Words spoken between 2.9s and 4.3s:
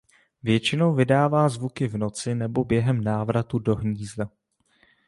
návratu do hnízda.